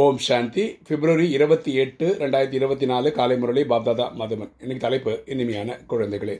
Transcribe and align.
ஓம் 0.00 0.20
சாந்தி. 0.26 0.62
பிப்ரவரி 0.88 1.24
இருபத்தி 1.36 1.72
எட்டு 1.82 2.06
ரெண்டாயிரத்தி 2.20 2.56
இருபத்தி 2.58 2.86
நாலு 2.90 3.08
காலை 3.16 3.34
முரளி 3.40 3.62
பாப்தாதா 3.72 4.06
மதுமன். 4.20 4.50
இன்னைக்கு 4.62 4.84
தலைப்பு 4.84 5.12
இனிமையான 5.32 5.76
குழந்தைகளே. 5.90 6.36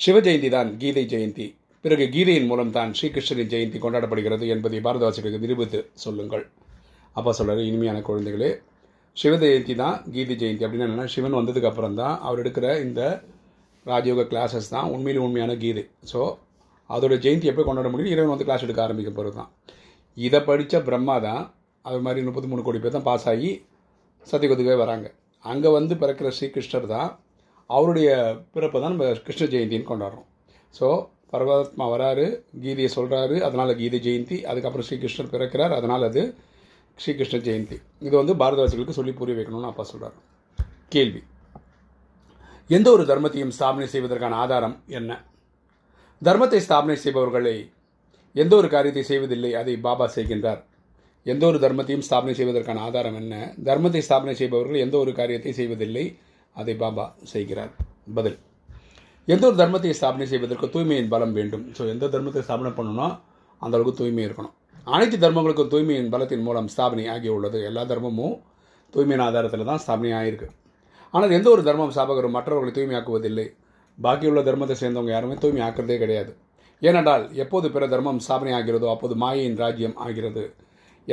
சிவ 0.00 0.20
ஜெயந்தி 0.26 0.48
தான் 0.54 0.70
கீதை 0.82 1.04
ஜெயந்தி. 1.12 1.46
பிறகு 1.84 2.06
கீதையின் 2.14 2.46
மூலம் 2.50 2.70
தான் 2.76 2.92
ஸ்ரீகிருஷ்ணரின் 2.98 3.50
ஜெயந்தி 3.54 3.80
கொண்டாடப்படுகிறது 3.84 4.46
என்பதை 4.54 4.80
பாரதவாசிகளுக்கு 4.86 5.42
நிரூபித்து 5.46 5.80
சொல்லுங்கள். 6.04 6.44
அப்பா 7.16 7.34
சொல்கிறார் 7.40 7.64
இனிமையான 7.70 7.98
குழந்தைகளே 8.10 8.52
சிவ 9.16 9.34
ஜெயந்தி 9.44 9.76
தான் 9.84 9.98
கீதை 10.14 10.36
ஜெயந்தி. 10.42 10.64
அப்படின்னு 10.66 10.88
என்னன்னா 10.88 11.10
சிவன் 11.16 11.38
வந்ததுக்கு 11.40 11.70
அப்புறம் 11.74 12.00
தான் 12.02 12.16
அவர் 12.26 12.42
எடுக்கிற 12.44 12.66
இந்த 12.86 13.02
ராஜயோக 13.86 14.30
கிளாஸஸ் 14.32 14.74
தான் 14.78 14.90
உண்மையிலும் 14.96 15.28
உண்மையான 15.28 15.54
கீதை. 15.64 15.84
ஸோ 16.12 16.20
அதோட 16.90 17.16
ஜெயந்தி 17.24 17.48
எப்போ 17.52 17.64
கொண்டாட 17.70 17.90
முடியும்? 17.94 18.14
இறைவன் 18.16 18.34
வந்து 18.34 18.48
கிளாஸ் 18.50 18.66
எடுக்க 18.68 18.82
ஆரம்பிக்க 18.88 19.12
போகிறது 19.16 19.38
தான் 19.40 19.50
இதை 20.16 20.40
படித்த 20.50 20.78
பிரம்மா 20.90 21.16
தான் 21.30 21.42
அது 21.88 21.98
மாதிரி 22.06 22.24
முப்பத்தி 22.26 22.48
மூணு 22.50 22.64
கோடி 22.66 22.78
பேர் 22.82 22.96
தான் 22.96 23.08
பாஸ் 23.08 23.26
ஆகி 23.32 23.50
சத்தியகுதுக்கே 24.30 24.76
வராங்க. 24.82 25.06
அங்கே 25.44 25.68
வந்து 25.78 25.94
பிறக்கிற 26.02 26.28
ஸ்ரீகிருஷ்ணர் 26.38 26.86
தான் 26.94 27.10
அவருடைய 27.76 28.10
பிறப்பை 28.54 28.78
தான் 28.82 28.92
நம்ம 28.94 29.08
கிருஷ்ண 29.26 29.46
ஜெயந்தின்னு 29.54 29.90
கொண்டாடுறோம். 29.90 30.26
ஸோ 30.78 30.86
பரமாத்மா 31.32 31.86
வராரு 31.94 32.26
கீதையை 32.62 32.90
சொல்கிறாரு 32.96 33.36
அதனால் 33.46 33.72
கீதை 33.80 33.98
ஜெயந்தி 34.06 34.36
அதுக்கப்புறம் 34.50 34.86
ஸ்ரீகிருஷ்ணர் 34.88 35.32
பிறக்கிறார் 35.34 35.74
அதனால் 35.78 36.06
அது 36.08 36.22
ஸ்ரீகிருஷ்ண 37.02 37.38
ஜெயந்தி. 37.48 37.76
இது 38.06 38.14
வந்து 38.20 38.34
பாரதவாசிகளுக்கு 38.42 38.98
சொல்லி 38.98 39.12
புரிய 39.20 39.36
வைக்கணும்னு 39.38 39.70
அப்பா 39.72 39.84
சொல்கிறார் 39.92 40.16
கேள்வி. 40.94 41.22
எந்த 42.76 42.88
ஒரு 42.96 43.04
தர்மத்தையும் 43.10 43.54
ஸ்தாபனை 43.56 43.86
செய்வதற்கான 43.92 44.36
ஆதாரம் 44.44 44.74
என்ன? 44.98 45.10
தர்மத்தை 46.22 46.60
ஸ்தாபனை 46.66 46.96
செய்பவர்களை 47.04 47.54
எந்த 48.42 48.52
ஒரு 48.60 48.68
காரியத்தை 48.74 49.04
செய்வதில்லை 49.10 49.50
அதை 49.60 49.74
பாபா 49.86 50.06
செய்கின்றார். 50.16 50.60
எந்த 51.26 51.42
ஒரு 51.50 51.58
தர்மத்தையும் 51.64 52.04
ஸ்தாபனை 52.06 52.34
செய்வதற்கான 52.38 52.82
ஆதாரம் 52.88 53.16
என்ன? 53.22 53.34
தர்மத்தை 53.68 54.00
ஸ்தாபனை 54.06 54.34
செய்பவர்கள் 54.40 54.84
எந்த 54.84 54.96
ஒரு 55.02 55.12
காரியத்தை 55.18 55.52
செய்வதில்லை. 55.58 56.04
அதை 56.56 56.74
பாபா 56.82 57.04
செய்கிறார். 57.32 57.72
பதில். 58.16 58.38
எந்த 59.28 59.44
ஒரு 59.48 59.56
தர்மத்தை 59.62 59.92
ஸ்தாபனை 59.98 60.26
செய்வதற்கு 60.30 60.66
தூய்மையின் 60.74 61.10
பலம் 61.14 61.34
வேண்டும். 61.38 61.64
ஸோ 61.76 61.82
எந்த 61.94 62.08
தர்மத்தை 62.14 62.42
ஸ்தாபனை 62.46 62.72
பண்ணணும்னா 62.78 63.08
அந்த 63.62 63.74
அளவுக்கு 63.76 64.00
தூய்மை 64.00 64.22
இருக்கணும். 64.28 64.54
அனைத்து 64.94 65.16
தர்மங்களுக்கும் 65.24 65.70
தூய்மையின் 65.72 66.10
பலத்தின் 66.14 66.44
மூலம் 66.46 66.68
ஸ்தாபனை 66.74 67.04
ஆகி 67.14 67.28
உள்ளது 67.34 67.58
எல்லா 67.68 67.82
தர்மமும் 67.90 68.36
தூய்மையின் 68.94 69.24
ஆதாரத்தில் 69.26 69.68
தான் 69.70 69.82
ஸ்தாபனை 69.84 70.12
ஆகியிருக்கு 70.20 70.48
ஆனால் 71.14 71.34
எந்த 71.38 71.48
ஒரு 71.54 71.62
தர்மம் 71.68 71.92
ஸ்தாபகரும் 71.94 72.34
மற்றவர்களை 72.36 72.72
தூய்மையாக்குவதில்லை. 72.76 73.46
பாக்கியுள்ள 73.98 74.40
தர்மத்தை 74.48 74.76
சேர்ந்தவங்க 74.82 75.12
யாருமே 75.14 75.36
தூய்மை 75.42 75.62
ஆக்கிறதே 75.66 75.96
கிடையாது. 76.02 76.32
ஏனென்றால் 76.82 77.24
எப்போது 77.42 77.66
பிற 77.74 77.86
தர்மம் 77.94 78.20
ஸ்தாபனை 78.26 78.52
ஆகிறதோ 78.58 78.88
அப்போது 78.94 79.14
மாயையின் 79.22 79.58
ராஜ்யம் 79.62 79.96
ஆகிறது. 80.06 80.44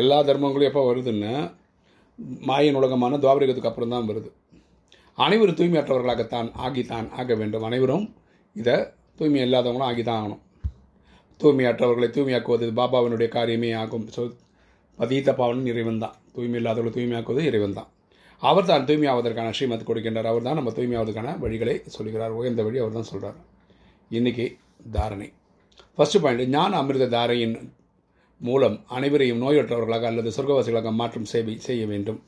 எல்லா 0.02 0.18
தர்மங்களும் 0.30 0.70
எப்போ 0.70 0.82
வருதுன்னு 0.90 1.32
மாயின் 2.50 2.78
உலகமான 2.80 3.18
துவாபரிகத்துக்கு 3.24 3.72
அப்புறம் 3.72 3.94
தான் 3.94 4.08
வருது. 4.10 4.30
அனைவரும் 5.26 5.58
தூய்மையற்றவர்களாகத்தான் 5.60 6.50
ஆகித்தான் 6.66 7.08
ஆக 7.20 7.36
வேண்டும். 7.42 7.66
அனைவரும் 7.70 8.06
இதை 8.62 8.76
தூய்மை 9.20 9.40
இல்லாதவங்களும் 9.48 9.90
ஆகிதான் 9.90 10.20
ஆகணும். 10.22 10.42
தூய்மையற்றவர்களை 11.42 12.10
தூய்மையாக்குவது 12.16 12.68
பாபாவினுடைய 12.80 13.30
காரியமே 13.38 13.70
ஆகும். 13.84 14.06
ஸோ 14.16 14.24
பதீத்த 15.00 15.30
பாவனும் 15.40 15.70
இறைவன் 15.72 16.02
தான். 16.04 16.16
தூய்மை 16.36 16.58
இல்லாதவர்களை 16.62 16.94
தூய்மையாக்குவது 16.98 17.44
இறைவன் 17.50 17.78
தான். 17.80 17.90
அவர் 18.42 18.70
தான் 18.72 18.88
தூய்மையாவதற்கான 18.90 19.52
ஸ்ரீமத் 19.58 19.90
கொடுக்கின்றார். 19.90 20.30
அவர் 20.32 20.48
தான் 20.48 20.60
நம்ம 20.60 20.72
தூய்மையாவதற்கான 20.78 21.34
வழிகளை 21.44 21.76
சொல்கிறார். 21.98 22.34
உயர்ந்த 22.40 22.64
வழி 22.68 22.80
அவர் 22.84 22.98
தான் 23.00 23.10
சொல்கிறார் 23.12 23.38
இன்றைக்கி 24.18 24.46
தாரணை. 24.96 25.30
ஃபஸ்ட்டு 25.98 26.22
பாயிண்ட் 26.24 26.54
ஞான 26.56 26.72
அமிர்த 26.82 27.06
தாரையின் 27.16 27.56
மூலம் 28.40 28.84
அனைவரையும் 28.88 29.42
நோயற்றவர்களாக 29.42 30.02
அல்லது 30.02 30.32
சொர்க்கவாசிகளாக 30.38 30.92
மாற்றும் 30.92 31.26
சேவை 31.26 31.60
செய்ய 31.60 31.86
வேண்டும். 31.86 32.24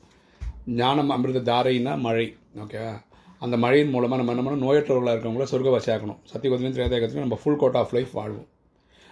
ஞானம் 0.66 1.10
அமிர்த 1.10 1.52
தாரைன்னா 1.52 1.98
மழை. 1.98 2.36
ஓகேவா 2.56 3.02
அந்த 3.38 3.56
மழையின் 3.56 3.88
மூலமாக 3.88 4.22
நம்ம 4.22 4.32
என்ன 4.32 4.50
பண்ணணும்? 4.50 4.68
நோயற்றவர்களாக 4.68 5.16
இருக்கவங்கள 5.16 5.46
சொர்க்கவாசி 5.50 5.90
ஆக்கணும். 5.94 6.18
சத்தியகுதிலும் 6.32 6.74
திரேதாயகத்திலும் 6.76 7.24
நம்ம 7.24 7.38
ஃபுல் 7.42 7.56
கோட் 7.56 7.74
ஆஃப் 7.74 7.92
லைஃப் 7.92 8.10
வாழ்வோம். 8.12 8.46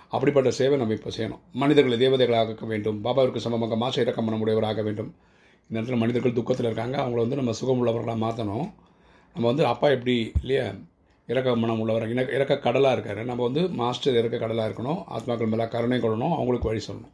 அப்படிப்பட்ட 0.08 0.50
சேவை 0.50 0.78
நம்ம 0.78 0.92
இப்போ 0.92 1.10
செய்யணும். 1.16 1.38
மனிதர்களை 1.52 2.08
தேவதைகளாக 2.08 2.66
வேண்டும். 2.66 3.04
பாபாவிற்கு 3.04 3.36
சமமாக 3.36 3.76
மாச 3.76 3.98
இறக்கம் 3.98 4.24
பண்ண 4.24 4.44
முடியவராக 4.44 4.82
வேண்டும். 4.82 5.14
இந்த 5.70 5.80
நேரத்தில் 5.80 5.98
மனிதர்கள் 5.98 6.32
துக்கத்தில் 6.32 6.64
இருக்காங்க. 6.64 6.96
அவங்கள 7.02 7.14
வந்து 7.14 7.36
நம்ம 7.36 7.52
சுகம் 7.52 7.86
உள்ளவர்களாக 7.86 8.22
மாற்றணும் 8.26 8.72
நம்ம 9.34 9.46
வந்து 9.50 9.66
அப்பா 9.66 9.88
எப்படி 9.88 10.32
இல்லையா? 10.40 10.72
இறக்க 11.32 11.54
மனம் 11.62 11.80
உள்ளவர் 11.82 12.04
இறக்க 12.04 12.36
இறக்க 12.36 12.54
கடலாக 12.66 12.94
இருக்கார். 12.96 13.20
நம்ம 13.30 13.40
வந்து 13.48 13.62
மாஸ்டர் 13.80 14.18
இறக்க 14.20 14.36
கடலாக 14.44 14.68
இருக்கணும் 14.68 15.00
ஆத்மாக்கள் 15.16 15.50
மேலே 15.52 15.66
கருணை 15.74 15.98
கொள்ளணும் 16.04 16.34
அவங்களுக்கு 16.38 16.70
வழி 16.70 16.82
சொல்லணும். 16.88 17.12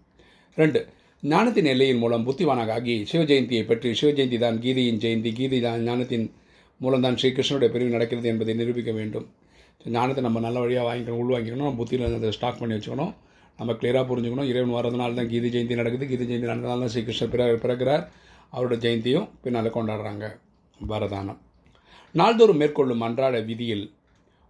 ரெண்டு 0.61 0.81
ஞானத்தின் 1.23 1.69
எல்லையின் 1.73 2.01
மூலம் 2.03 2.25
புத்திவானாக 2.27 2.73
ஆகி 2.79 2.95
சிவஜெயந்தியை 3.11 3.63
பற்றி 3.69 3.89
சிவ 4.01 4.11
ஜெயந்தி 4.19 4.39
தான் 4.45 4.57
கீதையின் 4.65 5.01
ஜெயந்தி 5.05 5.31
கீதை 5.39 5.59
தான் 5.67 5.85
ஞானத்தின் 5.89 6.27
மூலம் 6.81 7.05
தான் 7.07 7.17
ஸ்ரீகிருஷ்ணனுடைய 7.21 7.71
பிரிவு 7.75 7.95
நடக்கிறது 7.95 8.29
என்பதை 8.33 8.55
நிரூபிக்க 8.61 8.93
வேண்டும். 8.99 9.27
ஞானத்தை 9.97 10.23
நம்ம 10.27 10.41
நல்ல 10.47 10.59
வழியாக 10.65 10.85
வாங்கிக்கணும் 10.89 11.23
உள்வாங்கிக்கணும் 11.23 11.67
நம்ம 11.69 11.81
புத்தியில் 11.83 12.07
அதை 12.19 12.31
ஸ்டாக் 12.37 12.61
பண்ணி 12.61 12.77
வச்சுக்கணும். 12.77 13.13
நம்ம 13.59 13.73
கிளியராக 13.81 14.05
புரிஞ்சுக்கணும். 14.11 14.49
இறைவன் 14.53 14.77
வரதுனால 14.79 15.17
தான் 15.19 15.31
கீதை 15.33 15.51
ஜெயந்தி 15.55 15.81
நடக்குது. 15.81 16.05
கீதை 16.13 16.25
ஜெயந்தி 16.31 16.49
நடந்ததுனால 16.51 16.85
தான் 16.85 16.95
ஸ்ரீகிருஷ்ணர் 16.95 17.33
பிற 17.35 17.45
பிறக்கிறார். 17.65 18.05
அவரோட 18.55 18.77
ஜெயந்தியும் 18.85 19.29
பின்னால் 19.45 19.75
கொண்டாடுறாங்க. 19.77 20.25
வரதானம். 20.93 21.41
நாள்தோறும் 22.21 22.61
மேற்கொள்ளும் 22.63 23.05
அன்றாட 23.07 23.37
விதியில் 23.51 23.85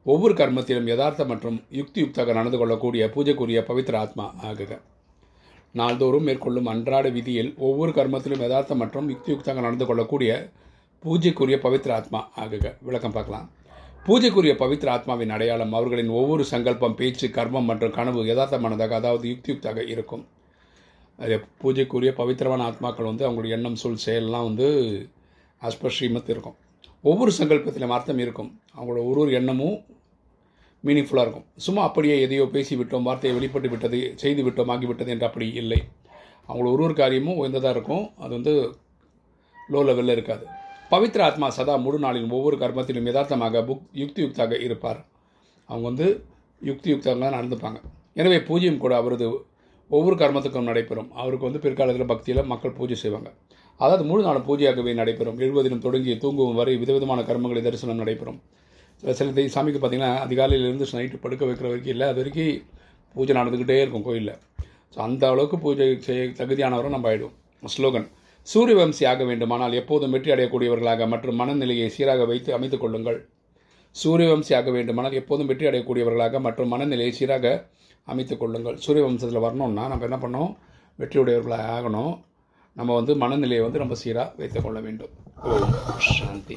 ஒவ்வொரு 0.07 0.35
கர்மத்திலும் 0.35 0.89
யதார்த்த 0.93 1.25
மற்றும் 1.25 1.63
யுக்தியுக்தாக 1.73 2.33
நடந்து 2.39 2.59
கொள்ளக்கூடிய 2.59 3.05
பூஜைக்குரிய 3.15 3.61
பவித்திர 3.69 3.97
ஆத்மா 3.97 4.35
ஆகுக. 4.49 4.73
நாள்தோறும் 5.73 6.27
மேற்கொள்ளும் 6.29 6.67
அன்றாட 6.67 7.09
விதியில் 7.09 7.55
ஒவ்வொரு 7.69 7.93
கர்மத்திலும் 7.99 8.43
யதார்த்த 8.47 8.75
மற்றும் 8.75 9.07
யுக்தியுக்தாக 9.13 9.55
நடந்து 9.55 9.87
கொள்ளக்கூடிய 9.87 10.33
பூஜைக்குரிய 11.05 11.57
பவித்திர 11.65 11.93
ஆத்மா 11.93 12.21
ஆகுக. 12.43 12.73
விளக்கம் 12.81 13.13
பார்க்கலாம். 13.13 13.47
பூஜைக்குரிய 14.07 14.55
பவித்திர 14.63 14.89
ஆத்மாவின் 14.97 15.33
அடையாளம் 15.37 15.73
அவர்களின் 15.73 16.09
ஒவ்வொரு 16.09 16.45
சங்கல்பம் 16.45 16.95
பேச்சு 16.95 17.29
கர்மம் 17.29 17.69
மற்றும் 17.71 17.97
கனவு 17.99 18.23
யதார்த்தமானதாக 18.25 18.95
அதாவது 19.01 19.29
யுக்தியுக்தாக 19.29 19.89
இருக்கும். 19.95 20.25
அதே 21.19 21.39
பூஜைக்குரிய 21.63 22.13
பவித்திரமான 22.21 22.67
ஆத்மாக்கள் 22.71 23.11
வந்து 23.11 23.27
அவங்களுடைய 23.29 23.57
எண்ணம் 23.59 23.81
சொல் 23.85 24.05
செயல்லாம் 24.07 24.47
வந்து 24.51 24.69
ஆஸ்பர் 25.63 26.29
இருக்கும். 26.35 26.57
ஒவ்வொரு 27.11 27.33
சங்கல்பத்திலும் 27.39 27.95
அர்த்தம் 27.97 28.23
இருக்கும். 28.25 28.51
அவங்களோட 28.77 29.01
ஒரு 29.11 29.21
ஒரு 29.25 29.33
எண்ணமும் 29.39 29.77
மீனிங்ஃபுல்லாக 30.85 31.25
இருக்கும். 31.27 31.47
சும்மா 31.57 31.83
அப்படியே 31.83 32.15
எதையோ 32.21 32.45
பேசிவிட்டோம் 32.57 33.07
வார்த்தையை 33.09 33.35
வெளிப்பட்டு 33.39 33.69
விட்டது 33.69 34.01
செய்து 34.23 34.43
விட்டோம் 34.47 34.73
ஆகிவிட்டது 34.75 35.13
என்று 35.15 35.27
அப்படி 35.29 35.47
இல்லை. 35.63 35.81
அவங்களோட 36.49 36.73
ஒரு 36.77 36.83
ஒரு 36.87 36.95
காரியமும் 36.95 37.39
உயர்ந்ததாக 37.41 37.75
இருக்கும். 37.77 38.05
அது 38.19 38.33
வந்து 38.39 38.55
லோ 39.73 39.83
லெவலில் 39.89 40.15
இருக்காது. 40.17 40.45
பவித்ர 40.91 41.23
ஆத்மா 41.29 41.47
சதா 41.49 41.75
முழு 41.85 41.99
நாளின் 41.99 42.33
ஒவ்வொரு 42.39 42.57
கர்மத்திலும் 42.63 43.09
யதார்த்தமாக 43.11 43.63
புக் 43.69 43.85
யுக்தி 44.01 44.21
யுக்தாக 44.25 44.59
இருப்பார். 44.67 45.01
அவங்க 45.71 45.87
வந்து 45.91 46.07
யுக்தி 46.69 46.89
யுக்தியுக்தாக 46.93 47.37
நடந்துப்பாங்க. 47.39 47.79
எனவே 48.21 48.39
பூஜ்யம் 48.49 48.83
கூட 48.85 48.95
அவரது 48.97 49.29
ஒவ்வொரு 49.97 50.17
கர்மத்துக்கும் 50.23 50.69
நடைபெறும். 50.71 51.09
அவருக்கு 51.23 51.47
வந்து 51.49 51.63
பிற்காலத்தில் 51.65 52.11
பக்தியில் 52.13 52.43
மக்கள் 52.53 52.77
பூஜை 52.79 52.97
செய்வாங்க. 53.03 53.29
அதாவது 53.81 54.05
முழு 54.11 54.23
நாள் 54.27 54.45
பூஜையாகவே 54.49 54.93
நடைபெறும். 55.01 55.39
எழுபதிலும் 55.45 55.85
தொடங்கி 55.87 56.13
தூங்கும் 56.25 56.59
வரை 56.61 56.75
விதவிதமான 56.83 57.21
கர்மங்களை 57.29 57.63
தரிசனம் 57.67 58.01
நடைபெறும். 58.03 58.39
சில 59.01 59.13
சில 59.19 59.47
சாமிக்கு 59.55 59.81
பார்த்திங்கன்னா 59.83 60.13
அதிகாலையிலேருந்து 60.27 60.87
நைட்டு 60.99 61.23
படுக்க 61.25 61.45
வைக்கிற 61.49 61.67
வரைக்கும் 61.71 61.95
இல்லை 61.95 62.07
அது 62.13 62.21
வரைக்கும் 62.23 62.61
பூஜை 63.15 63.33
நடந்துக்கிட்டே 63.39 63.79
இருக்கும் 63.85 64.05
கோயிலில். 64.09 64.37
ஸோ 64.95 64.99
அந்த 65.07 65.25
அளவுக்கு 65.33 65.57
பூஜை 65.65 65.89
செய்ய 66.07 66.25
தகுதியானவரும் 66.41 66.95
நம்ம 66.97 67.09
ஆகிடும் 67.11 67.35
ஸ்லோகன் 67.75 68.07
சூரிய 68.47 68.77
வம்சி 68.79 69.05
ஆக 69.11 69.25
வேண்டுமானால் 69.29 69.75
எப்போதும் 69.81 70.15
வெற்றி 70.15 70.31
அடையக்கூடியவர்களாக 70.35 71.07
மற்றும் 71.13 71.39
மனநிலையை 71.41 71.87
சீராக 71.97 72.25
வைத்து 72.31 72.51
அமைத்துக் 72.57 72.83
கொள்ளுங்கள். 72.83 73.19
சூரிய 73.97 74.27
வம்சி 74.33 74.53
ஆக 74.59 74.71
வேண்டுமானால் 74.77 75.17
எப்போதும் 75.21 75.49
வெற்றி 75.51 75.67
அடையக்கூடியவர்களாக 75.71 76.41
மற்றும் 76.47 76.73
மனநிலையை 76.75 77.13
சீராக 77.19 77.53
அமைத்து 78.05 78.37
கொள்ளுங்கள். 78.37 78.77
சூரிய 78.77 79.07
வம்சத்தில் 79.07 79.41
வரணும்னா 79.41 79.89
நம்ம 79.89 80.05
என்ன 80.05 80.17
பண்ணோம் 80.17 80.57
வெற்றியுடையவர்களாக 80.99 81.75
ஆகணும். 81.79 82.21
நம்ம 82.73 82.95
வந்து 82.95 83.17
மனநிலையை 83.17 83.61
வந்து 83.61 83.79
ரொம்ப 83.79 83.95
சீராக 83.95 84.35
வைத்துக்கொள்ள 84.37 84.81
வேண்டும். 84.81 85.09
ஓம். 85.43 85.75
சாந்தி. 85.99 86.57